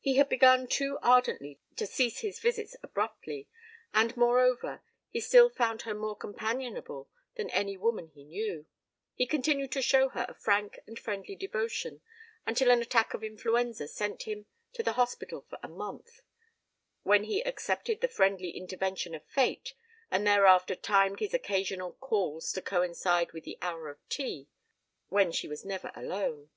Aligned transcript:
He 0.00 0.16
had 0.16 0.30
begun 0.30 0.66
too 0.66 0.98
ardently 1.02 1.60
to 1.76 1.86
cease 1.86 2.20
his 2.20 2.38
visits 2.40 2.74
abruptly 2.82 3.50
and, 3.92 4.16
moreover, 4.16 4.80
he 5.10 5.20
still 5.20 5.50
found 5.50 5.82
her 5.82 5.92
more 5.92 6.16
companionable 6.16 7.10
than 7.34 7.50
any 7.50 7.76
woman 7.76 8.06
he 8.08 8.24
knew; 8.24 8.64
he 9.14 9.26
continued 9.26 9.72
to 9.72 9.82
show 9.82 10.08
her 10.08 10.24
a 10.26 10.32
frank 10.32 10.78
and 10.86 10.98
friendly 10.98 11.36
devotion 11.36 12.00
until 12.46 12.70
an 12.70 12.80
attack 12.80 13.12
of 13.12 13.22
influenza 13.22 13.86
sent 13.88 14.22
him 14.22 14.46
to 14.72 14.82
the 14.82 14.94
hospital 14.94 15.44
for 15.50 15.58
a 15.62 15.68
month; 15.68 16.22
when 17.02 17.24
he 17.24 17.44
accepted 17.44 18.00
the 18.00 18.08
friendly 18.08 18.48
intervention 18.52 19.14
of 19.14 19.22
fate 19.26 19.74
and 20.10 20.26
thereafter 20.26 20.74
timed 20.74 21.20
his 21.20 21.34
occasional 21.34 21.92
calls 21.92 22.52
to 22.52 22.62
coincide 22.62 23.32
with 23.32 23.44
the 23.44 23.58
hour 23.60 23.90
of 23.90 23.98
tea, 24.08 24.48
when 25.08 25.30
she 25.30 25.46
was 25.46 25.62
never 25.62 25.92
alone. 25.94 26.48